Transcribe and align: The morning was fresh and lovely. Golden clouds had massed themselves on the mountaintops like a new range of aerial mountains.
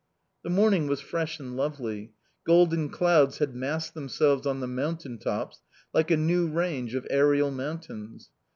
The 0.41 0.49
morning 0.49 0.87
was 0.87 0.99
fresh 0.99 1.39
and 1.39 1.55
lovely. 1.55 2.13
Golden 2.43 2.89
clouds 2.89 3.37
had 3.37 3.53
massed 3.55 3.93
themselves 3.93 4.47
on 4.47 4.59
the 4.59 4.65
mountaintops 4.65 5.61
like 5.93 6.09
a 6.09 6.17
new 6.17 6.47
range 6.47 6.95
of 6.95 7.05
aerial 7.11 7.51
mountains. 7.51 8.31